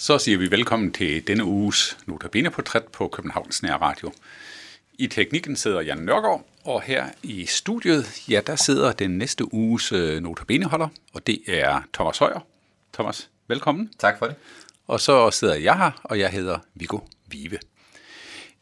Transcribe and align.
Så 0.00 0.18
siger 0.18 0.38
vi 0.38 0.50
velkommen 0.50 0.92
til 0.92 1.26
denne 1.26 1.44
uges 1.44 1.98
Notabene-portræt 2.06 2.84
på 2.84 3.08
Københavns 3.08 3.62
Nær 3.62 3.74
Radio. 3.74 4.12
I 4.98 5.06
teknikken 5.06 5.56
sidder 5.56 5.80
Jan 5.80 5.98
Nørgaard, 5.98 6.46
og 6.64 6.82
her 6.82 7.06
i 7.22 7.46
studiet, 7.46 8.28
ja, 8.28 8.40
der 8.46 8.56
sidder 8.56 8.92
den 8.92 9.10
næste 9.10 9.54
uges 9.54 9.92
øh, 9.92 10.22
Notabene-holder, 10.22 10.88
og 11.12 11.26
det 11.26 11.40
er 11.48 11.80
Thomas 11.92 12.18
Højer. 12.18 12.46
Thomas, 12.92 13.30
velkommen. 13.48 13.90
Tak 13.98 14.18
for 14.18 14.26
det. 14.26 14.36
Og 14.86 15.00
så 15.00 15.30
sidder 15.30 15.54
jeg 15.54 15.78
her, 15.78 15.90
og 16.04 16.18
jeg 16.18 16.30
hedder 16.30 16.58
Viggo 16.74 16.98
Vive. 17.26 17.58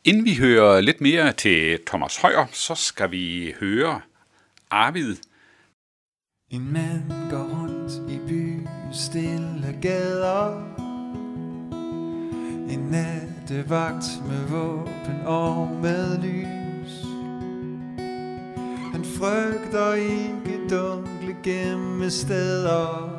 Inden 0.05 0.25
vi 0.25 0.35
hører 0.35 0.81
lidt 0.81 1.01
mere 1.01 1.33
til 1.33 1.79
Thomas 1.87 2.17
Højer, 2.17 2.47
så 2.53 2.75
skal 2.75 3.11
vi 3.11 3.55
høre 3.61 4.01
Arvid. 4.71 5.17
En 6.51 6.73
mand 6.73 7.31
går 7.31 7.43
rundt 7.43 8.13
i 8.13 8.19
byens 8.29 8.97
stille 8.97 9.79
gader 9.83 10.78
en 12.71 12.81
nattevagt 12.91 14.23
med 14.29 14.47
våben 14.49 15.27
og 15.27 15.69
med 15.83 16.19
lys. 16.19 17.05
Han 18.93 19.05
frygter 19.05 19.95
ikke 19.95 20.59
dunkle 20.71 21.37
gemme 21.43 22.11
steder 22.11 23.19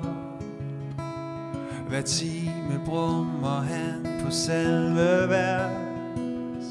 Hver 1.89 2.01
time 2.01 2.81
brummer 2.85 3.61
han 3.61 4.23
på 4.25 4.31
selve 4.31 5.29
vers 5.29 6.65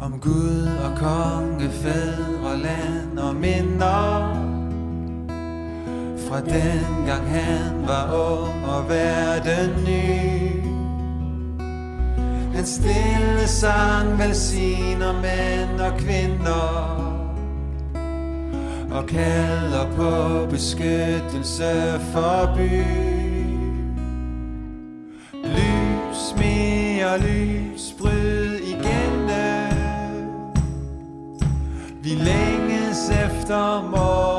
Om 0.00 0.20
Gud 0.20 0.68
og 0.84 0.98
konge, 0.98 1.70
fædre, 1.70 2.58
land 2.58 3.18
og 3.18 3.36
minder. 3.36 4.34
Fra 6.28 6.40
dengang 6.40 7.26
han 7.28 7.86
var 7.86 8.12
ung 8.12 8.64
og 8.64 8.88
verden 8.88 9.84
ny. 9.84 10.35
Hans 12.56 12.68
stille 12.68 13.48
sang 13.48 14.18
velsigner 14.18 15.12
mænd 15.12 15.80
og 15.80 15.98
kvinder 15.98 17.02
og 18.90 19.06
kalder 19.06 19.86
på 19.96 20.46
beskyttelse 20.50 22.00
for 22.12 22.54
by. 22.56 22.84
Lys 25.44 26.34
mere 26.36 27.18
lys, 27.18 27.94
bryd 27.98 28.54
igennem. 28.54 30.28
Vi 32.02 32.10
længes 32.10 33.10
efter 33.10 33.90
morgen. 33.90 34.35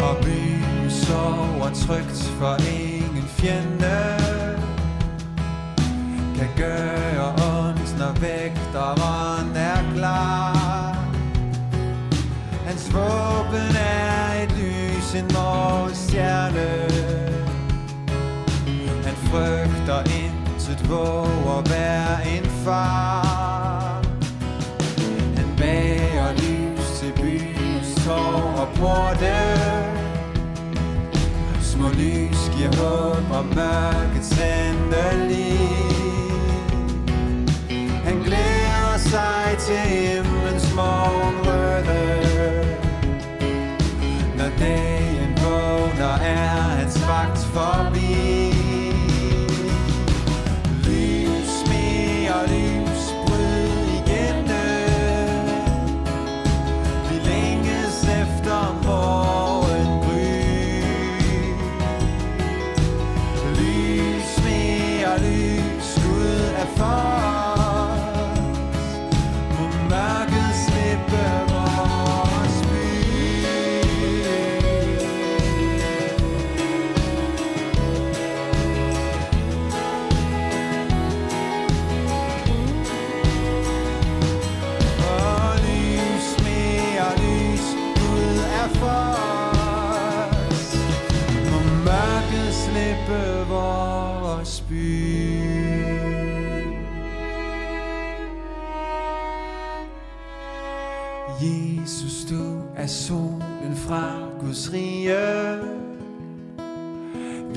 Og 0.03 0.17
byen 0.23 0.91
sover 0.91 1.71
trygt 1.75 2.23
for 2.39 2.57
ingen 2.69 3.25
fjende 3.29 3.80
en 15.21 15.27
morgenstjerne 15.33 16.69
Han 19.05 19.17
frygter 19.29 20.03
intet, 20.03 20.89
våger 20.89 21.63
være 21.71 22.37
en 22.37 22.47
far. 22.65 24.03
Han 25.37 25.49
bager 25.59 26.33
lys 26.33 27.01
til 27.01 27.13
byens 27.23 27.95
tår 28.05 28.61
og 28.63 28.69
porte. 28.75 29.37
Små 31.61 31.89
lys 31.89 32.51
giver 32.57 32.77
håb 32.77 33.31
og 33.39 33.45
mørkets 33.45 34.33
endelig 34.33 35.30
hans 47.55 47.93
vagt 47.95 48.10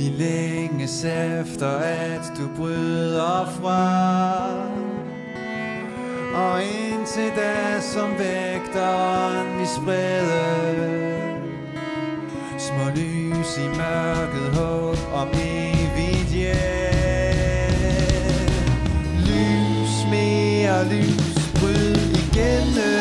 Vi 0.04 0.10
længes 0.10 1.04
efter, 1.04 1.78
at 1.78 2.34
du 2.38 2.50
bryder 2.58 3.52
fra. 3.62 4.44
Og 6.36 6.64
indtil 6.64 7.32
da 7.36 7.82
som 7.82 8.10
vægteren 8.20 9.60
vi 9.60 9.66
spreder 9.66 11.38
Små 12.58 12.90
lys 12.96 13.58
i 13.58 13.68
mørket 13.68 14.56
håb 14.56 14.98
om 15.14 15.28
evigt 15.28 16.30
hjem 16.34 17.74
Lys 19.20 20.06
mere 20.12 20.90
lys, 20.90 21.52
bryd 21.60 21.96
igennem 22.24 22.93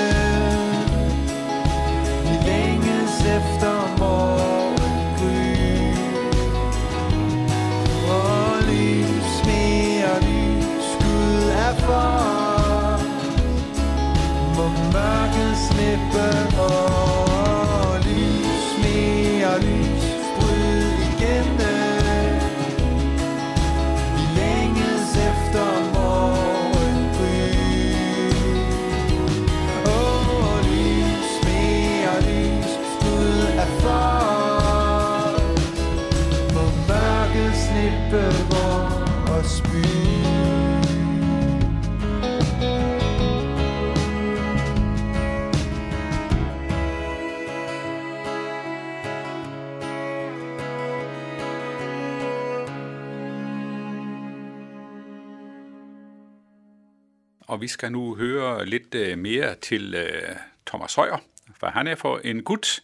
og 57.53 57.61
vi 57.61 57.69
skal 57.69 57.93
nu 57.93 58.15
høre 58.15 58.67
lidt 58.67 58.95
øh, 58.95 59.19
mere 59.19 59.55
til 59.55 59.95
øh, 59.95 60.37
Thomas 60.67 60.95
Højer, 60.95 61.17
for 61.61 61.67
han 61.67 61.87
er 61.87 61.95
for 61.95 62.21
en 62.25 62.43
gut. 62.43 62.83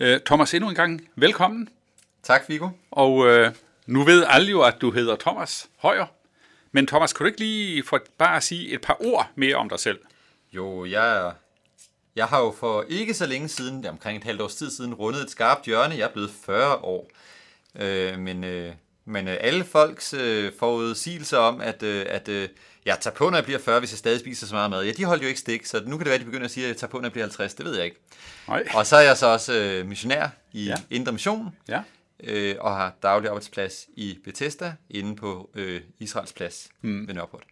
Øh, 0.00 0.20
Thomas, 0.26 0.54
endnu 0.54 0.68
en 0.68 0.74
gang 0.74 1.08
velkommen. 1.16 1.68
Tak, 2.22 2.48
Viggo. 2.48 2.68
Og 2.90 3.26
øh, 3.26 3.52
nu 3.86 4.04
ved 4.04 4.24
alle 4.28 4.50
jo, 4.50 4.62
at 4.62 4.74
du 4.80 4.90
hedder 4.90 5.16
Thomas 5.16 5.68
Højer. 5.76 6.06
Men 6.72 6.86
Thomas, 6.86 7.12
kan 7.12 7.24
du 7.24 7.26
ikke 7.26 7.40
lige 7.40 7.82
for 7.82 8.00
bare 8.18 8.40
sige 8.40 8.74
et 8.74 8.80
par 8.80 8.96
ord 9.00 9.30
mere 9.34 9.56
om 9.56 9.68
dig 9.68 9.80
selv? 9.80 9.98
Jo, 10.52 10.84
jeg, 10.84 11.32
jeg 12.16 12.26
har 12.26 12.40
jo 12.40 12.54
for 12.58 12.84
ikke 12.88 13.14
så 13.14 13.26
længe 13.26 13.48
siden, 13.48 13.86
omkring 13.86 14.18
et 14.18 14.24
halvt 14.24 14.40
års 14.40 14.54
tid 14.54 14.70
siden, 14.70 14.94
rundet 14.94 15.22
et 15.22 15.30
skarpt 15.30 15.64
hjørne. 15.64 15.94
Jeg 15.94 16.04
er 16.04 16.12
blevet 16.12 16.30
40 16.44 16.76
år. 16.76 17.10
Øh, 17.74 18.18
men 18.18 18.44
øh, 18.44 18.72
men 19.08 19.28
øh, 19.28 19.36
alle 19.40 19.64
folks 19.64 20.14
øh, 20.14 20.52
forudsigelser 20.58 21.38
om, 21.38 21.60
at, 21.60 21.82
øh, 21.82 22.06
at 22.08 22.28
øh, 22.28 22.48
jeg 22.86 22.98
tager 23.00 23.14
på, 23.14 23.30
når 23.30 23.36
jeg 23.36 23.44
bliver 23.44 23.58
40, 23.58 23.78
hvis 23.78 23.92
jeg 23.92 23.98
stadig 23.98 24.20
spiser 24.20 24.46
så 24.46 24.54
meget 24.54 24.70
mad, 24.70 24.84
ja, 24.84 24.92
de 24.92 25.04
holdt 25.04 25.22
jo 25.22 25.28
ikke 25.28 25.40
stik, 25.40 25.66
så 25.66 25.82
nu 25.86 25.90
kan 25.90 25.98
det 25.98 26.06
være, 26.06 26.14
at 26.14 26.20
de 26.20 26.24
begynder 26.24 26.44
at 26.44 26.50
sige, 26.50 26.64
at 26.64 26.68
jeg 26.68 26.76
tager 26.76 26.90
på, 26.90 26.96
når 26.96 27.04
jeg 27.04 27.12
bliver 27.12 27.24
50. 27.24 27.54
Det 27.54 27.64
ved 27.66 27.76
jeg 27.76 27.84
ikke. 27.84 27.96
Nej. 28.48 28.64
Og 28.74 28.86
så 28.86 28.96
er 28.96 29.00
jeg 29.00 29.16
så 29.16 29.26
også 29.26 29.54
øh, 29.54 29.86
missionær 29.86 30.28
i 30.52 30.64
Ja. 30.64 30.74
Indre 30.90 31.12
Mission, 31.12 31.48
Ja. 31.68 31.80
øh, 32.24 32.56
og 32.60 32.76
har 32.76 32.94
daglig 33.02 33.28
arbejdsplads 33.28 33.86
i 33.96 34.18
Bethesda, 34.24 34.72
inde 34.90 35.16
på 35.16 35.50
øh, 35.54 35.80
Israels 35.98 36.32
plads 36.32 36.68
mm. 36.82 37.06
ved 37.08 37.14
Nørreport. 37.14 37.42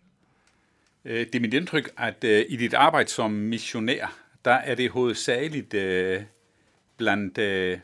Øh, 1.04 1.26
Det 1.26 1.34
er 1.34 1.40
mit 1.40 1.54
indtryk, 1.54 1.90
at 1.98 2.24
øh, 2.24 2.44
i 2.48 2.56
dit 2.56 2.74
arbejde 2.74 3.08
som 3.10 3.30
missionær, 3.30 4.16
der 4.44 4.52
er 4.54 4.74
det 4.74 4.90
hovedsageligt 4.90 5.74
øh, 5.74 6.22
blandt, 6.96 7.38
øh, 7.38 7.78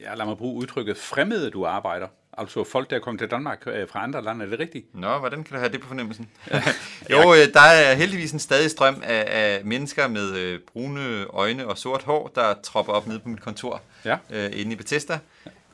ja, 0.00 0.14
lad 0.14 0.26
mig 0.26 0.36
bruge 0.36 0.54
udtrykket, 0.60 0.96
fremmede, 0.96 1.50
du 1.50 1.66
arbejder. 1.66 2.08
Altså 2.38 2.64
folk, 2.64 2.90
der 2.90 2.96
er 2.96 3.00
kommet 3.00 3.18
til 3.20 3.30
Danmark 3.30 3.62
øh, 3.66 3.88
fra 3.88 4.02
andre 4.02 4.22
lande, 4.22 4.44
er 4.44 4.48
det 4.48 4.58
rigtigt? 4.58 4.94
Nå, 4.94 5.18
hvordan 5.18 5.44
kan 5.44 5.54
du 5.54 5.58
have 5.58 5.72
det 5.72 5.80
på 5.80 5.88
fornemmelsen? 5.88 6.30
jo, 7.10 7.34
øh, 7.34 7.52
der 7.54 7.60
er 7.60 7.94
heldigvis 7.94 8.32
en 8.32 8.38
stadig 8.38 8.70
strøm 8.70 9.02
af, 9.04 9.24
af 9.28 9.64
mennesker 9.64 10.08
med 10.08 10.36
øh, 10.36 10.60
brune 10.72 11.24
øjne 11.24 11.66
og 11.66 11.78
sort 11.78 12.02
hår, 12.02 12.32
der 12.34 12.54
tropper 12.62 12.92
op 12.92 13.06
nede 13.06 13.18
på 13.18 13.28
mit 13.28 13.40
kontor 13.40 13.82
Ja. 14.04 14.18
øh, 14.30 14.50
inde 14.54 14.72
i 14.72 14.76
Bethesda. 14.76 15.18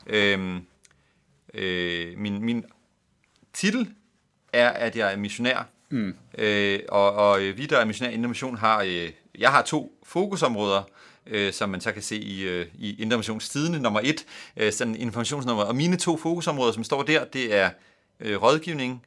Øhm, 0.07 0.65
øh, 1.53 2.17
min, 2.17 2.45
min 2.45 2.65
titel 3.53 3.89
er, 4.53 4.69
at 4.69 4.95
jeg 4.95 5.13
er 5.13 5.17
missionær. 5.17 5.67
Mm. 5.89 6.15
Øh, 6.37 6.79
og, 6.89 7.13
og 7.13 7.39
vi, 7.39 7.65
der 7.65 7.77
er 7.77 7.85
missionær 7.85 8.11
i 8.11 8.13
Indre 8.13 8.27
Mission, 8.27 8.57
har, 8.57 8.81
øh, 8.81 9.09
jeg 9.37 9.51
har 9.51 9.61
to 9.61 9.99
fokusområder, 10.03 10.83
øh, 11.27 11.53
som 11.53 11.69
man 11.69 11.81
så 11.81 11.91
kan 11.91 12.01
se 12.01 12.17
i, 12.17 12.41
øh, 12.41 12.67
i 12.79 13.09
Tidende, 13.39 13.79
nummer 13.79 13.99
et, 14.03 14.25
øh, 14.57 14.73
sådan 14.73 14.95
informationsnummer. 14.95 15.63
Og 15.63 15.75
mine 15.75 15.97
to 15.97 16.17
fokusområder, 16.17 16.71
som 16.71 16.83
står 16.83 17.03
der, 17.03 17.25
det 17.25 17.53
er 17.53 17.69
øh, 18.19 18.41
rådgivning 18.41 19.05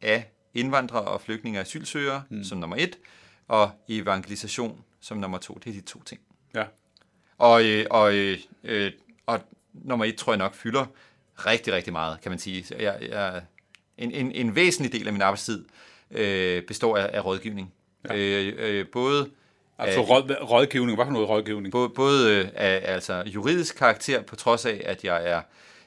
af 0.00 0.30
indvandrere 0.54 1.04
og 1.04 1.20
flygtninge 1.20 1.58
og 1.58 1.60
asylsøgere, 1.60 2.22
mm. 2.30 2.44
som 2.44 2.58
nummer 2.58 2.76
et, 2.76 2.98
og 3.48 3.70
evangelisation 3.88 4.84
som 5.00 5.18
nummer 5.18 5.38
to. 5.38 5.54
Det 5.64 5.70
er 5.70 5.74
de 5.74 5.80
to 5.80 6.02
ting. 6.02 6.20
Ja. 6.54 6.64
Og, 7.38 7.64
øh, 7.64 7.86
og, 7.90 8.14
øh, 8.14 8.38
øh, 8.64 8.92
og 9.26 9.40
nummer 9.72 10.04
et 10.04 10.16
tror 10.16 10.32
jeg 10.32 10.38
nok 10.38 10.54
fylder 10.54 10.86
rigtig, 11.36 11.72
rigtig 11.72 11.92
meget, 11.92 12.20
kan 12.20 12.30
man 12.30 12.38
sige. 12.38 12.64
Jeg, 12.78 12.98
jeg, 13.10 13.42
en, 13.98 14.10
en, 14.10 14.32
en 14.32 14.54
væsentlig 14.54 14.92
del 14.92 15.06
af 15.06 15.12
min 15.12 15.22
arbejdstid 15.22 15.64
øh, 16.10 16.62
består 16.62 16.96
af, 16.96 17.10
af 17.12 17.24
rådgivning. 17.24 17.72
Ja. 18.08 18.16
Øh, 18.16 18.54
øh, 18.58 18.86
både 18.92 19.30
Altså 19.82 20.00
af, 20.00 20.08
råd, 20.08 20.36
rådgivning, 20.50 20.96
hvad 20.96 21.06
for 21.06 21.12
noget 21.12 21.28
rådgivning? 21.28 21.72
både, 21.72 21.88
både 21.88 22.36
øh, 22.36 22.48
af 22.54 22.80
altså, 22.84 23.22
juridisk 23.26 23.76
karakter, 23.76 24.22
på 24.22 24.36
trods 24.36 24.66
af, 24.66 24.82
at 24.84 25.04
jeg 25.04 25.28
er 25.28 25.40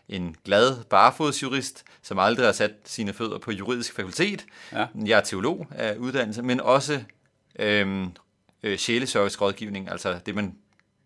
en 0.10 0.36
glad 0.46 0.84
barefodsjurist, 0.84 1.84
som 2.02 2.20
aldrig 2.20 2.46
har 2.46 2.54
sat 2.54 2.72
sine 2.84 3.14
fødder 3.14 3.38
på 3.38 3.52
juridisk 3.52 3.96
fakultet. 3.96 4.46
Ja. 4.72 4.86
Jeg 5.06 5.18
er 5.18 5.22
teolog 5.24 5.68
af 5.72 5.96
uddannelse, 5.96 6.42
men 6.42 6.60
også 6.60 7.04
øhm, 7.60 8.12
øh, 8.64 8.78
sjæleservice 8.78 9.42
rådgivning, 9.42 9.92
altså 9.92 10.20
det 10.26 10.36
man 10.36 10.56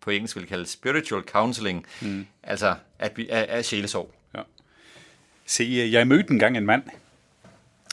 på 0.00 0.10
engelsk 0.10 0.36
vil 0.36 0.46
kalde 0.46 0.66
spiritual 0.66 1.22
counseling, 1.22 1.86
mm. 2.00 2.26
altså 2.42 2.74
at 2.98 3.16
vi 3.16 3.26
er, 3.30 3.38
er 3.38 3.62
sjælesorg. 3.62 4.14
Ja. 4.34 4.40
Se, 5.46 5.88
jeg 5.92 6.06
mødte 6.06 6.30
engang 6.30 6.56
en 6.56 6.66
mand, 6.66 6.82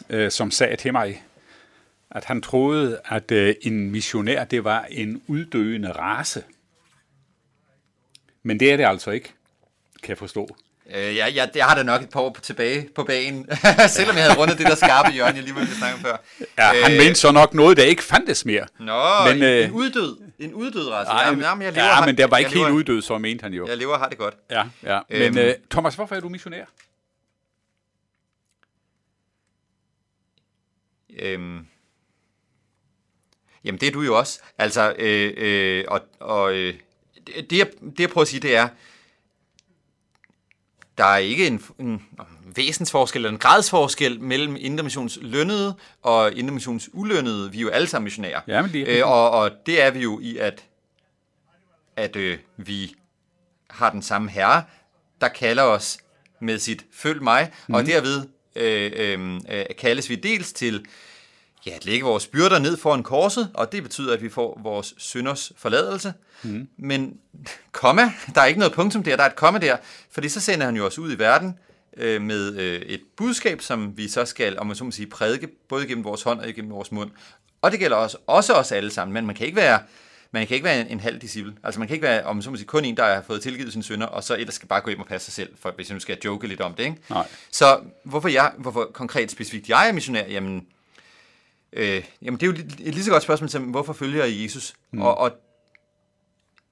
øh, 0.10 0.32
som 0.32 0.52
sagde 0.52 0.76
til 0.76 0.92
mig, 0.92 1.24
at 2.12 2.26
han 2.26 2.42
troede, 2.42 3.00
at 3.06 3.32
øh, 3.32 3.56
en 3.62 3.92
missionær, 3.92 4.44
det 4.44 4.64
var 4.64 4.86
en 4.90 5.22
uddøende 5.28 5.92
race. 5.92 6.44
Men 8.44 8.60
det 8.60 8.72
er 8.72 8.78
det 8.78 8.84
altså 8.86 9.12
ikke, 9.12 9.34
kan 10.04 10.10
jeg 10.10 10.18
forstå. 10.18 10.58
Øh, 10.96 11.16
jeg, 11.16 11.36
jeg, 11.36 11.50
jeg 11.56 11.66
har 11.66 11.76
da 11.76 11.84
nok 11.84 12.02
et 12.02 12.10
par 12.10 12.20
år 12.20 12.30
på, 12.30 12.42
tilbage 12.42 12.90
på 12.96 13.04
banen, 13.04 13.48
selvom 13.90 14.16
jeg 14.16 14.24
havde 14.24 14.38
rundet 14.40 14.58
det 14.58 14.66
der 14.68 14.76
skarpe 14.76 15.12
hjørne, 15.12 15.36
jeg 15.36 15.44
lige 15.44 15.56
var 15.56 15.66
snakke 15.66 16.00
før. 16.00 16.18
Ja, 16.58 16.84
han 16.84 16.98
mente 16.98 17.16
så 17.16 17.32
nok 17.32 17.54
noget, 17.54 17.78
der 17.78 17.84
ikke 17.84 18.04
fandtes 18.04 18.46
mere. 18.46 18.68
Nå, 18.80 19.04
Men, 19.30 19.40
men, 19.40 19.44
øh, 19.50 19.58
en, 19.60 19.64
en 19.66 19.72
uddød, 19.72 20.18
en 20.40 20.54
uddød 20.54 20.90
race. 20.90 21.10
Nej, 21.10 21.24
jamen, 21.26 21.42
jamen, 21.42 21.62
jeg 21.62 21.74
lever, 21.74 21.86
ja, 21.86 21.94
har- 21.94 22.06
men 22.06 22.18
der 22.18 22.28
var 22.28 22.38
ikke 22.38 22.50
helt 22.52 22.60
lever, 22.62 22.70
uddød, 22.78 23.02
så 23.02 23.18
mente 23.18 23.44
han 23.44 23.54
jo. 23.54 23.68
Jeg 23.68 23.78
lever 23.78 23.94
og 23.94 24.00
har 24.00 24.10
det 24.10 24.18
godt. 24.18 24.36
Ja, 24.50 24.64
ja. 24.84 25.00
Men 25.10 25.22
Øhm. 25.22 25.38
øh, 25.38 25.54
Thomas, 25.72 25.96
hvorfor 25.96 26.16
er 26.16 26.20
du 26.20 26.30
missionær? 26.30 26.66
Øhm, 31.20 31.68
jamen, 33.68 33.80
det 33.82 33.88
er 33.88 33.92
du 33.92 34.02
jo 34.02 34.18
også. 34.18 34.40
Altså, 34.58 34.96
øh, 35.00 35.34
øh, 35.38 35.84
og, 35.88 36.02
og 36.20 36.54
øh, 36.54 36.74
det, 37.28 37.50
det, 37.50 37.58
jeg, 37.58 37.68
det 37.82 38.00
jeg 38.00 38.10
prøver 38.10 38.22
at 38.24 38.28
sige, 38.28 38.40
det 38.40 38.56
er, 38.56 38.68
der 40.98 41.06
er 41.06 41.18
ikke 41.18 41.48
en, 41.48 41.64
en 41.80 42.02
væsensforskel 42.56 43.20
eller 43.20 43.30
en 43.30 43.38
gradsforskel 43.38 44.22
mellem 44.22 44.56
Indremissions 44.60 45.20
lønnede 45.22 45.76
og 46.02 46.34
Indremissions 46.34 46.90
ulønnede. 46.94 47.52
Vi 47.52 47.58
er 47.58 47.62
jo 47.62 47.70
alle 47.70 47.88
sammen 47.88 48.04
missionærer. 48.04 48.42
Ja, 48.48 48.62
men 48.62 48.72
det 48.72 48.98
er- 49.00 49.06
øh, 49.06 49.12
og, 49.12 49.32
og 49.32 49.52
det 49.66 49.82
er 49.82 49.92
vi 49.92 50.00
jo 50.00 50.20
i, 50.20 50.38
at, 50.38 50.64
at 51.96 52.16
øh, 52.16 52.38
vi 52.58 52.96
har 53.70 53.90
den 53.90 54.02
samme 54.02 54.30
herre, 54.30 54.64
der 55.22 55.28
kalder 55.28 55.64
os 55.64 55.98
med 56.42 56.60
sit 56.60 56.86
følg 56.94 57.24
mig, 57.24 57.52
mm. 57.68 57.74
og 57.74 57.86
derved 57.86 58.28
øh, 58.56 58.92
øh, 58.96 59.40
øh, 59.50 59.66
kaldes 59.78 60.10
vi 60.10 60.16
dels 60.16 60.54
til 60.54 60.86
ja, 61.68 61.76
at 61.76 61.86
lægge 61.86 62.06
vores 62.06 62.28
byrder 62.28 62.60
ned 62.60 62.78
foran 62.78 63.04
korset, 63.04 63.52
og 63.54 63.72
det 63.72 63.84
betyder, 63.84 64.14
at 64.14 64.22
vi 64.22 64.30
får 64.30 64.60
vores 64.64 64.94
synders 64.98 65.52
forladelse. 65.58 66.14
Mm. 66.44 66.68
Men, 66.78 67.18
komma, 67.72 68.12
der 68.36 68.42
er 68.42 68.46
ikke 68.46 68.60
noget 68.60 68.74
punktum 68.74 69.04
der, 69.04 69.16
der 69.16 69.24
er 69.24 69.30
et 69.30 69.36
komma 69.36 69.60
der, 69.60 69.78
fordi 70.12 70.30
så 70.30 70.40
sender 70.40 70.66
han 70.66 70.76
jo 70.76 70.86
os 70.86 71.00
ud 71.00 71.14
i 71.14 71.20
verden 71.20 71.60
øh, 71.98 72.22
med 72.22 72.56
øh, 72.56 72.82
et 72.82 73.02
budskab, 73.18 73.62
som 73.62 73.98
vi 73.98 74.08
så 74.08 74.26
skal, 74.26 74.60
om 74.60 74.68
man 74.68 74.76
så 74.76 74.84
må 74.84 74.92
sige, 74.92 75.08
prædike, 75.08 75.48
både 75.70 75.88
gennem 75.88 76.04
vores 76.04 76.24
hånd 76.24 76.40
og 76.40 76.48
gennem 76.48 76.72
vores 76.72 76.92
mund. 76.92 77.12
Og 77.62 77.72
det 77.72 77.80
gælder 77.80 77.98
også, 77.98 78.18
også 78.28 78.54
os 78.54 78.72
alle 78.72 78.92
sammen, 78.92 79.14
men 79.14 79.26
man 79.26 79.36
kan 79.36 79.46
ikke 79.46 79.56
være 79.56 79.80
man 80.32 80.48
kan 80.48 80.56
ikke 80.56 80.64
være 80.64 80.82
en, 80.82 80.88
en 80.88 81.00
halv 81.00 81.20
disciple. 81.20 81.54
Altså 81.64 81.80
man 81.80 81.88
kan 81.88 81.96
ikke 81.96 82.08
være, 82.08 82.24
om 82.24 82.36
man 82.36 82.44
så 82.44 82.50
må 82.50 82.56
sige, 82.56 82.68
kun 82.68 82.86
en, 82.86 82.98
der 82.98 83.14
har 83.14 83.22
fået 83.22 83.42
tilgivet 83.42 83.72
sine 83.72 83.84
synder, 83.84 84.08
og 84.08 84.24
så 84.24 84.36
ellers 84.36 84.54
skal 84.54 84.68
bare 84.68 84.82
gå 84.82 84.90
hjem 84.90 85.00
og 85.00 85.08
passe 85.08 85.26
sig 85.26 85.34
selv, 85.34 85.58
for, 85.60 85.74
hvis 85.76 85.90
jeg 85.90 85.94
nu 85.96 86.00
skal 86.00 86.18
joke 86.26 86.48
lidt 86.48 86.62
om 86.62 86.74
det. 86.74 86.84
Ikke? 86.84 86.98
Nej. 87.10 87.28
Så 87.52 87.80
hvorfor, 88.04 88.30
jeg, 88.30 88.52
hvorfor 88.58 88.90
konkret 88.94 89.32
specifikt 89.32 89.70
jeg 89.70 89.90
er 89.90 89.94
missionær? 89.94 90.26
Jamen, 90.28 90.66
øh, 91.74 92.04
jamen 92.22 92.40
det 92.40 92.48
er 92.48 92.52
jo 92.52 92.54
et, 92.54 92.94
lige 92.94 93.04
så 93.04 93.12
godt 93.12 93.24
spørgsmål 93.24 93.50
som, 93.50 93.64
hvorfor 93.64 93.94
følger 93.94 94.26
jeg 94.26 94.44
Jesus? 94.44 94.74
Mm. 94.92 95.02
Og, 95.02 95.18
og 95.18 95.32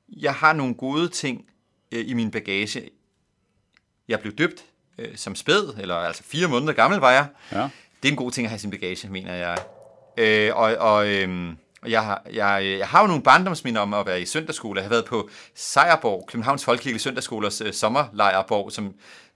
jeg 0.08 0.34
har 0.34 0.54
nogle 0.54 0.76
gode 0.76 1.08
ting 1.08 1.46
øh, 1.92 2.10
i 2.10 2.14
min 2.14 2.32
bagage. 2.32 2.90
Jeg 4.08 4.20
blev 4.20 4.34
døbt 4.34 4.66
øh, 4.98 5.18
som 5.18 5.36
spæd, 5.36 5.74
eller 5.78 5.96
altså 5.96 6.24
fire 6.24 6.48
måneder 6.48 6.74
gammel 6.74 7.00
var 7.00 7.12
jeg. 7.12 7.28
Ja. 7.52 7.70
Det 8.04 8.10
er 8.10 8.14
en 8.14 8.18
god 8.18 8.32
ting 8.32 8.46
at 8.46 8.50
have 8.50 8.58
i 8.58 8.60
sin 8.60 8.72
bagage, 8.72 9.10
mener 9.10 9.34
jeg. 9.34 9.58
Øh, 10.18 10.56
og 10.56 10.76
og 10.76 11.08
øh, 11.08 11.54
jeg, 11.88 12.04
har, 12.04 12.22
jeg, 12.34 12.78
jeg 12.80 12.88
har 12.88 13.02
jo 13.02 13.08
nogle 13.08 13.24
barndomsminder 13.24 13.82
om 13.82 13.94
at 13.94 14.06
være 14.06 14.22
i 14.22 14.26
søndagsskole. 14.26 14.78
Jeg 14.78 14.86
har 14.86 14.90
været 14.90 15.06
på 15.06 15.30
Sejrborg, 15.56 16.26
Københavns 16.28 16.66
Folkekirke 16.66 17.00
Søndagsskolers 17.00 17.62
øh, 17.62 17.74
sommerlejrborg, 17.74 18.72
som 18.72 18.94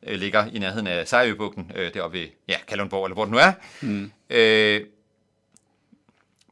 øh, 0.07 0.19
ligger 0.19 0.45
i 0.45 0.59
nærheden 0.59 0.87
af 0.87 1.07
Sejrøbugten, 1.07 1.71
øh, 1.75 1.93
deroppe 1.93 2.19
ved 2.19 2.27
ja, 2.47 2.55
Kalundborg, 2.67 3.05
eller 3.05 3.13
hvor 3.13 3.25
det 3.25 3.31
nu 3.31 3.37
er. 3.37 3.51
Mm. 3.81 4.11
Øh, 4.29 4.81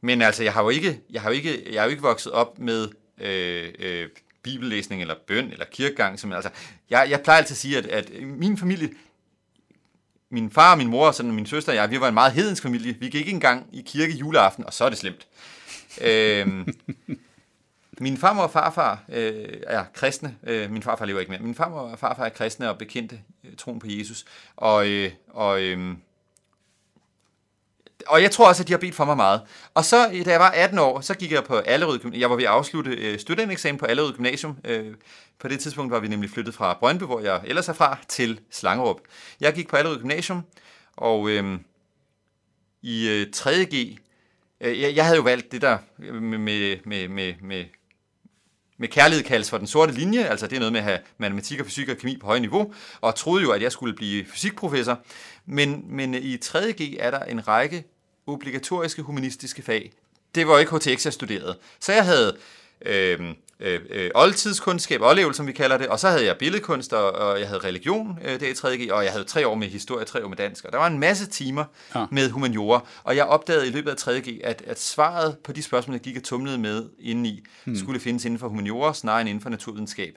men 0.02 0.22
altså, 0.22 0.42
jeg 0.42 0.52
har 0.52 0.62
jo 0.62 0.68
ikke, 0.68 1.00
jeg 1.10 1.22
har 1.22 1.30
jo 1.30 1.36
ikke, 1.36 1.72
jeg 1.72 1.80
har 1.80 1.86
jo 1.86 1.90
ikke 1.90 2.02
vokset 2.02 2.32
op 2.32 2.58
med 2.58 2.88
øh, 3.20 3.72
øh, 3.78 4.08
bibellæsning 4.42 5.00
eller 5.02 5.14
bøn 5.26 5.52
eller 5.52 5.64
kirkegang. 5.72 6.20
Som, 6.20 6.32
altså, 6.32 6.50
jeg, 6.90 7.06
jeg 7.10 7.20
plejer 7.20 7.38
altid 7.38 7.54
at 7.54 7.58
sige, 7.58 7.78
at, 7.78 7.86
at 7.86 8.22
min 8.22 8.58
familie, 8.58 8.90
min 10.30 10.50
far 10.50 10.72
og 10.72 10.78
min 10.78 10.88
mor 10.88 11.06
og 11.06 11.14
sådan, 11.14 11.32
min 11.32 11.46
søster 11.46 11.72
og 11.72 11.76
jeg, 11.76 11.90
vi 11.90 12.00
var 12.00 12.08
en 12.08 12.14
meget 12.14 12.32
hedensk 12.32 12.62
familie. 12.62 12.96
Vi 13.00 13.06
gik 13.06 13.14
ikke 13.14 13.30
engang 13.30 13.66
i 13.72 13.82
kirke 13.86 14.12
juleaften, 14.12 14.64
og 14.64 14.72
så 14.72 14.84
er 14.84 14.88
det 14.88 14.98
slemt. 14.98 15.26
øhm, 16.00 16.68
min 18.00 18.16
farmor 18.16 18.42
og 18.42 18.50
farfar 18.50 19.02
øh, 19.08 19.48
er 19.66 19.84
kristne. 19.94 20.36
Øh, 20.46 20.70
min 20.70 20.82
farfar 20.82 21.04
lever 21.04 21.20
ikke 21.20 21.32
mere. 21.32 21.42
Min 21.42 21.54
farmor 21.54 21.78
og 21.78 21.98
farfar 21.98 22.24
er 22.24 22.28
kristne 22.28 22.70
og 22.70 22.78
bekendte 22.78 23.20
øh, 23.44 23.56
troen 23.56 23.78
på 23.78 23.86
Jesus. 23.90 24.24
Og, 24.56 24.88
øh, 24.88 25.10
og, 25.28 25.62
øh, 25.62 25.94
og 28.08 28.22
jeg 28.22 28.30
tror 28.30 28.48
også, 28.48 28.62
at 28.62 28.68
de 28.68 28.72
har 28.72 28.78
bedt 28.78 28.94
for 28.94 29.04
mig 29.04 29.16
meget. 29.16 29.40
Og 29.74 29.84
så, 29.84 30.10
øh, 30.12 30.24
da 30.24 30.30
jeg 30.30 30.40
var 30.40 30.50
18 30.50 30.78
år, 30.78 31.00
så 31.00 31.14
gik 31.14 31.32
jeg 31.32 31.44
på 31.44 31.56
Allerød 31.56 31.98
Gymnasium. 31.98 32.20
Jeg 32.20 32.30
var 32.30 32.36
ved 32.36 32.44
at 32.44 32.50
afslutte 32.50 32.90
øh, 32.90 33.18
studentereksamen 33.18 33.78
på 33.78 33.86
Allerød 33.86 34.12
Gymnasium. 34.12 34.56
Øh, 34.64 34.94
på 35.38 35.48
det 35.48 35.60
tidspunkt 35.60 35.92
var 35.92 35.98
vi 35.98 36.08
nemlig 36.08 36.30
flyttet 36.30 36.54
fra 36.54 36.76
Brøndby, 36.80 37.04
hvor 37.04 37.20
jeg 37.20 37.40
ellers 37.44 37.68
er 37.68 37.72
fra, 37.72 37.98
til 38.08 38.40
Slangerup. 38.50 39.00
Jeg 39.40 39.52
gik 39.52 39.68
på 39.68 39.76
Allerød 39.76 39.98
Gymnasium, 39.98 40.42
og 40.96 41.28
øh, 41.30 41.58
i 42.82 43.08
øh, 43.08 43.26
3.G, 43.36 43.98
Øh, 44.60 44.80
jeg, 44.80 44.96
jeg 44.96 45.04
havde 45.04 45.16
jo 45.16 45.22
valgt 45.22 45.52
det 45.52 45.62
der 45.62 45.78
øh, 45.98 46.22
med, 46.22 46.38
med, 46.38 46.76
med, 46.84 47.08
med, 47.08 47.34
med, 47.42 47.64
med 48.78 48.88
kærlighed 48.88 49.24
kaldes 49.24 49.50
for 49.50 49.58
den 49.58 49.66
sorte 49.66 49.92
linje, 49.92 50.24
altså 50.24 50.46
det 50.46 50.56
er 50.56 50.60
noget 50.60 50.72
med 50.72 50.80
at 50.80 50.84
have 50.84 50.98
matematik 51.18 51.60
og 51.60 51.66
fysik 51.66 51.88
og 51.88 51.96
kemi 51.96 52.16
på 52.16 52.26
højt 52.26 52.40
niveau, 52.40 52.74
og 53.00 53.14
troede 53.14 53.42
jo, 53.42 53.50
at 53.52 53.62
jeg 53.62 53.72
skulle 53.72 53.94
blive 53.94 54.24
fysikprofessor. 54.24 54.98
Men, 55.46 55.84
men 55.88 56.14
øh, 56.14 56.20
i 56.20 56.36
3.G 56.44 56.96
er 56.98 57.10
der 57.10 57.20
en 57.20 57.48
række 57.48 57.84
obligatoriske 58.28 59.02
humanistiske 59.02 59.62
fag. 59.62 59.92
Det 60.34 60.48
var 60.48 60.58
ikke 60.58 60.76
HTX, 60.76 61.04
jeg 61.04 61.12
studerede. 61.12 61.58
Så 61.80 61.92
jeg 61.92 62.04
havde 62.04 62.36
øh, 62.86 63.34
øh, 63.60 64.10
oldtidskundskab, 64.14 65.00
oldlevel, 65.02 65.34
som 65.34 65.46
vi 65.46 65.52
kalder 65.52 65.78
det, 65.78 65.86
og 65.86 66.00
så 66.00 66.08
havde 66.08 66.24
jeg 66.24 66.36
billedkunst, 66.38 66.92
og, 66.92 67.12
og 67.12 67.40
jeg 67.40 67.48
havde 67.48 67.60
religion 67.60 68.18
øh, 68.24 68.40
der 68.40 68.46
i 68.46 68.52
3.G, 68.52 68.92
og 68.92 69.04
jeg 69.04 69.12
havde 69.12 69.24
tre 69.24 69.46
år 69.46 69.54
med 69.54 69.68
historie, 69.68 70.04
tre 70.04 70.24
år 70.24 70.28
med 70.28 70.36
dansk, 70.36 70.64
og 70.64 70.72
der 70.72 70.78
var 70.78 70.86
en 70.86 70.98
masse 70.98 71.26
timer 71.26 71.64
Ja. 71.94 72.00
ja. 72.00 72.06
med 72.10 72.30
humaniora, 72.30 72.86
og 73.04 73.16
jeg 73.16 73.24
opdagede 73.24 73.68
i 73.68 73.70
løbet 73.70 73.90
af 73.90 73.94
3.G, 73.94 74.40
at, 74.44 74.62
at 74.66 74.80
svaret 74.80 75.36
på 75.44 75.52
de 75.52 75.62
spørgsmål, 75.62 75.94
jeg 75.94 76.00
gik 76.00 76.16
og 76.16 76.22
tumlede 76.22 76.58
med 76.58 76.88
indeni, 76.98 77.44
hmm. 77.64 77.76
skulle 77.76 78.00
findes 78.00 78.24
inden 78.24 78.40
for 78.40 78.48
humaniora, 78.48 78.94
snarere 78.94 79.20
end 79.20 79.28
inden 79.28 79.42
for 79.42 79.50
naturvidenskab. 79.50 80.14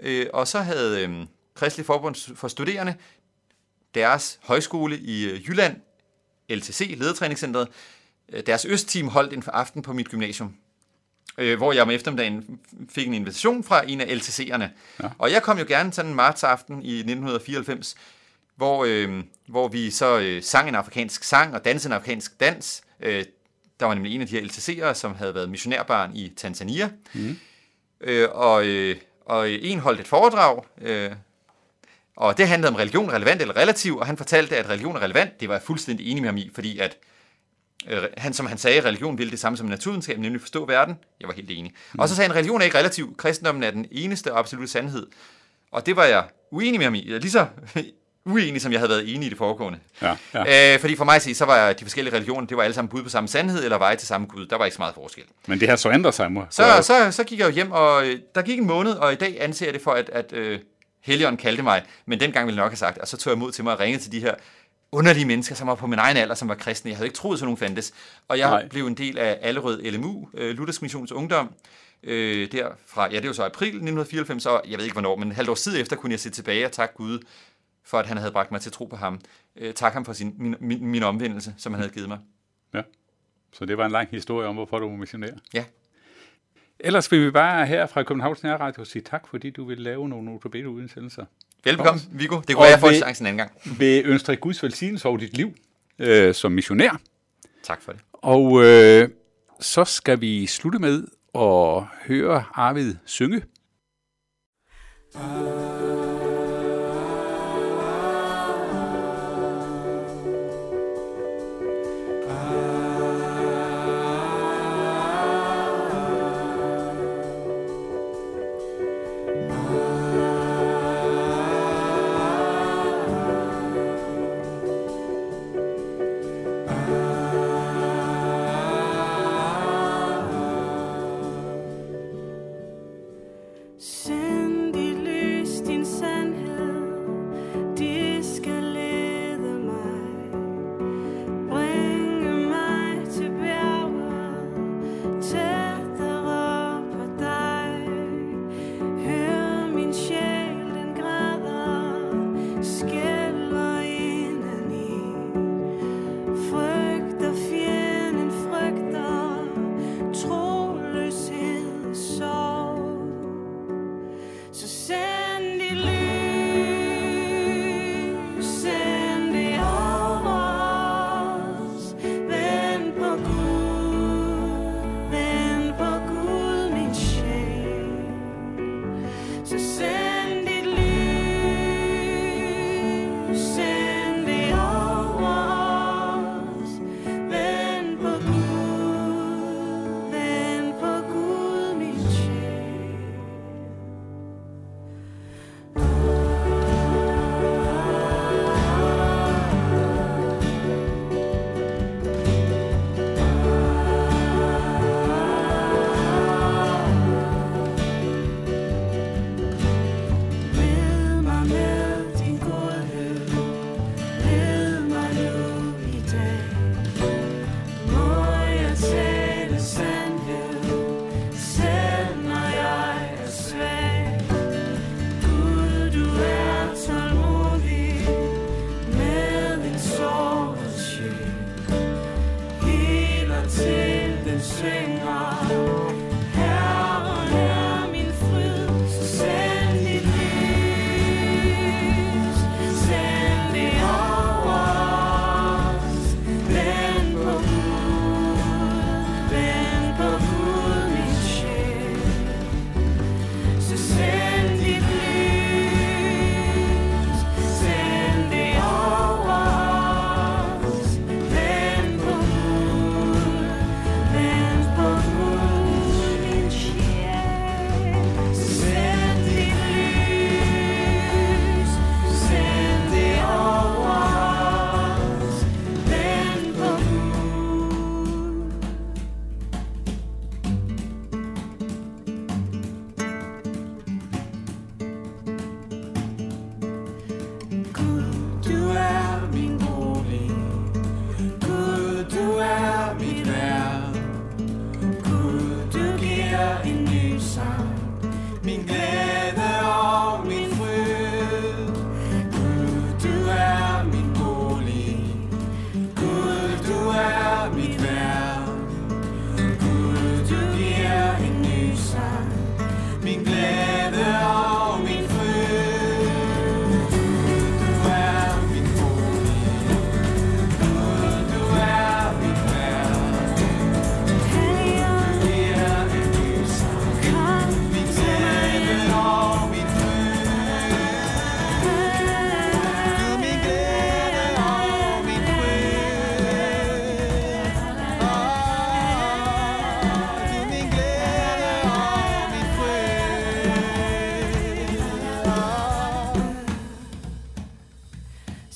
Øh, 0.00 0.26
og 0.32 0.48
så 0.48 0.58
havde 0.58 1.02
øh, 1.02 1.26
Kristelig 1.54 1.86
Forbund 1.86 2.36
for 2.36 2.48
Studerende 2.48 2.94
deres 3.94 4.38
højskole 4.42 4.98
i 4.98 5.24
øh, 5.24 5.48
Jylland, 5.48 5.76
LTC, 6.50 6.94
Ledertræningscenteret, 6.98 7.68
øh, 8.32 8.42
deres 8.46 8.64
østteam 8.64 9.08
holdt 9.08 9.32
en 9.32 9.42
aften 9.46 9.82
på 9.82 9.92
mit 9.92 10.08
gymnasium, 10.08 10.54
øh, 11.38 11.56
hvor 11.56 11.72
jeg 11.72 11.82
om 11.82 11.90
eftermiddagen 11.90 12.60
fik 12.88 13.06
en 13.06 13.14
invitation 13.14 13.64
fra 13.64 13.82
en 13.90 14.00
af 14.00 14.06
LTC'erne. 14.06 14.64
Ja. 15.02 15.08
Og 15.18 15.32
jeg 15.32 15.42
kom 15.42 15.58
jo 15.58 15.64
gerne 15.68 15.92
sådan 15.92 16.10
en 16.10 16.14
martsaften 16.16 16.82
i 16.82 16.92
1994, 16.98 17.94
hvor, 18.56 18.84
øh, 18.84 19.24
hvor 19.48 19.68
vi 19.68 19.90
så 19.90 20.18
øh, 20.18 20.42
sang 20.42 20.68
en 20.68 20.74
afrikansk 20.74 21.24
sang 21.24 21.54
og 21.54 21.64
dansede 21.64 21.92
en 21.92 21.96
afrikansk 21.96 22.40
dans. 22.40 22.82
Øh, 23.00 23.24
der 23.80 23.86
var 23.86 23.94
nemlig 23.94 24.14
en 24.14 24.20
af 24.20 24.26
de 24.26 24.40
her 24.40 24.46
LTC'ere, 24.46 24.94
som 24.94 25.14
havde 25.14 25.34
været 25.34 25.50
missionærbarn 25.50 26.16
i 26.16 26.32
Tanzania. 26.36 26.90
Mm. 27.14 27.38
Øh, 28.00 28.28
og, 28.32 28.66
øh, 28.66 28.96
og 29.20 29.50
en 29.50 29.78
holdt 29.78 30.00
et 30.00 30.08
foredrag, 30.08 30.64
øh, 30.80 31.10
og 32.18 32.38
det 32.38 32.48
handlede 32.48 32.68
om 32.68 32.74
religion, 32.74 33.12
relevant 33.12 33.40
eller 33.40 33.56
relativ, 33.56 33.96
og 33.96 34.06
han 34.06 34.16
fortalte, 34.16 34.56
at 34.56 34.68
religion 34.68 34.96
er 34.96 35.00
relevant. 35.00 35.40
Det 35.40 35.48
var 35.48 35.54
jeg 35.54 35.62
fuldstændig 35.62 36.10
enig 36.10 36.22
med 36.22 36.28
ham 36.28 36.36
i, 36.36 36.50
fordi 36.54 36.78
at 36.78 36.96
øh, 37.88 38.02
han, 38.16 38.32
som 38.32 38.46
han 38.46 38.58
sagde, 38.58 38.80
religion 38.80 39.18
ville 39.18 39.30
det 39.30 39.38
samme 39.38 39.58
som 39.58 39.66
naturvidenskab, 39.66 40.18
nemlig 40.18 40.40
forstå 40.40 40.66
verden. 40.66 40.94
Jeg 41.20 41.28
var 41.28 41.34
helt 41.34 41.50
enig. 41.50 41.72
Mm. 41.92 42.00
Og 42.00 42.08
så 42.08 42.16
sagde 42.16 42.28
han, 42.28 42.36
religion 42.36 42.60
er 42.60 42.64
ikke 42.64 42.78
relativ. 42.78 43.16
Kristendommen 43.16 43.64
er 43.64 43.70
den 43.70 43.86
eneste 43.90 44.32
og 44.32 44.38
absolute 44.38 44.68
sandhed. 44.68 45.06
Og 45.72 45.86
det 45.86 45.96
var 45.96 46.04
jeg 46.04 46.24
uenig 46.50 46.78
med 46.78 46.86
ham 46.86 46.94
i. 46.94 47.08
Jeg 47.08 47.14
er 47.14 47.20
Lige 47.20 47.30
så 47.30 47.46
uenig, 48.26 48.62
som 48.62 48.72
jeg 48.72 48.80
havde 48.80 48.90
været 48.90 49.14
enig 49.14 49.26
i 49.26 49.30
det 49.30 49.38
foregående. 49.38 49.78
Ja, 50.02 50.16
ja. 50.34 50.74
Øh, 50.74 50.80
fordi 50.80 50.96
for 50.96 51.04
mig 51.04 51.16
at 51.16 51.22
se, 51.22 51.34
så 51.34 51.44
var 51.44 51.72
de 51.72 51.84
forskellige 51.84 52.14
religioner, 52.14 52.46
det 52.46 52.56
var 52.56 52.62
alle 52.62 52.74
sammen 52.74 52.88
bud 52.88 53.02
på 53.02 53.08
samme 53.08 53.28
sandhed, 53.28 53.64
eller 53.64 53.78
veje 53.78 53.96
til 53.96 54.08
samme 54.08 54.26
Gud. 54.26 54.46
Der 54.46 54.56
var 54.56 54.64
ikke 54.64 54.74
så 54.74 54.82
meget 54.82 54.94
forskel. 54.94 55.24
Men 55.46 55.60
det 55.60 55.68
har 55.68 55.76
så 55.76 55.90
ændret 55.92 56.14
sig. 56.14 56.32
Må. 56.32 56.44
Så, 56.50 56.62
så, 56.82 57.10
så 57.10 57.24
gik 57.24 57.38
jeg 57.38 57.46
jo 57.46 57.52
hjem, 57.52 57.70
og 57.70 58.06
øh, 58.06 58.18
der 58.34 58.42
gik 58.42 58.58
en 58.58 58.66
måned, 58.66 58.92
og 58.92 59.12
i 59.12 59.16
dag 59.16 59.36
anser 59.40 59.66
jeg 59.66 59.74
det 59.74 59.82
for, 59.82 59.92
at, 59.92 60.10
at 60.10 60.32
øh, 60.32 60.58
Helion 61.00 61.36
kaldte 61.36 61.62
mig, 61.62 61.82
men 62.06 62.20
dengang 62.20 62.46
ville 62.46 62.56
jeg 62.56 62.64
nok 62.64 62.72
have 62.72 62.76
sagt, 62.76 62.98
og 62.98 63.08
så 63.08 63.16
tog 63.16 63.30
jeg 63.30 63.38
mod 63.38 63.52
til 63.52 63.64
mig 63.64 63.72
og 63.72 63.80
ringede 63.80 64.02
til 64.02 64.12
de 64.12 64.20
her 64.20 64.34
underlige 64.92 65.26
mennesker, 65.26 65.54
som 65.54 65.68
var 65.68 65.74
på 65.74 65.86
min 65.86 65.98
egen 65.98 66.16
alder, 66.16 66.34
som 66.34 66.48
var 66.48 66.54
kristne. 66.54 66.88
Jeg 66.88 66.96
havde 66.96 67.06
ikke 67.06 67.16
troet, 67.16 67.34
at 67.34 67.38
sådan 67.38 67.46
nogen 67.46 67.56
fandtes. 67.56 67.92
Og 68.28 68.38
jeg 68.38 68.50
Nej. 68.50 68.68
Blev 68.68 68.86
en 68.86 68.94
del 68.94 69.18
af 69.18 69.38
Allerød 69.42 69.82
LMU, 69.90 70.28
øh, 70.34 70.56
Luthersk 70.56 70.82
Missions 70.82 71.12
Ungdom, 71.12 71.54
øh, 72.02 72.52
der 72.52 72.68
fra, 72.86 73.12
ja, 73.12 73.20
det 73.20 73.26
var 73.26 73.32
så 73.32 73.44
april 73.44 73.66
1994, 73.66 74.46
og 74.46 74.62
jeg 74.68 74.78
ved 74.78 74.84
ikke 74.84 74.94
hvornår, 74.94 75.16
men 75.16 75.28
et 75.28 75.36
halvt 75.36 75.50
år 75.50 75.54
tid 75.54 75.80
efter 75.80 75.96
kunne 75.96 76.12
jeg 76.12 76.20
se 76.20 76.30
tilbage 76.30 76.66
og 76.66 76.72
takke 76.72 76.94
Gud 76.94 77.18
for, 77.84 77.98
at 77.98 78.06
han 78.06 78.16
havde 78.16 78.32
bragt 78.32 78.52
mig 78.52 78.60
til 78.60 78.72
tro 78.72 78.84
på 78.84 78.96
ham. 78.96 79.20
Øh, 79.56 79.74
tak 79.74 79.92
ham 79.92 80.04
for 80.04 80.12
sin, 80.12 80.34
min, 80.38 80.54
min, 80.60 80.86
min 80.86 81.02
omvendelse, 81.02 81.54
som 81.58 81.72
han 81.72 81.80
havde 81.82 81.94
givet 81.94 82.08
mig. 82.08 82.18
Ja. 82.74 82.82
Så 83.52 83.64
det 83.64 83.78
var 83.78 83.86
en 83.86 83.92
lang 83.92 84.08
historie 84.10 84.48
om, 84.48 84.54
hvorfor 84.54 84.78
du 84.78 84.88
var 84.88 84.96
missionær. 84.96 85.32
Ja. 85.54 85.64
Ellers 86.80 87.12
vil 87.12 87.26
vi 87.26 87.30
bare 87.30 87.66
her 87.66 87.86
fra 87.86 88.02
Københavns 88.02 88.42
Nærradio 88.42 88.84
sige 88.84 89.02
tak, 89.02 89.28
fordi 89.28 89.50
du 89.50 89.64
vil 89.64 89.78
lave 89.78 90.08
nogle 90.08 90.24
notabene 90.24 90.68
udsendelser. 90.68 91.24
Velbekomme, 91.64 92.00
Viggo. 92.10 92.40
Det 92.40 92.56
kunne 92.56 92.62
være, 92.62 92.70
jeg 92.70 92.80
får 92.80 92.92
chancen 92.92 93.26
en 93.26 93.28
anden 93.28 93.38
gang. 93.64 93.78
Vil 93.78 94.02
ønske 94.06 94.26
dig 94.26 94.40
Guds 94.40 94.62
velsignelse 94.62 95.08
over 95.08 95.18
dit 95.18 95.36
liv 95.36 95.54
øh, 95.98 96.34
som 96.34 96.52
missionær. 96.52 97.00
Tak 97.62 97.82
for 97.82 97.92
det. 97.92 98.00
Og 98.12 98.64
øh, 98.64 99.08
så 99.60 99.84
skal 99.84 100.20
vi 100.20 100.46
slutte 100.46 100.78
med 100.78 101.04
at 101.34 101.82
høre 102.06 102.44
Arvid 102.54 102.94
synge. 103.04 103.42
Send 105.12 106.07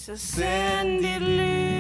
So 0.05 0.17
send 0.17 1.05
it 1.05 1.23
loose. 1.23 1.72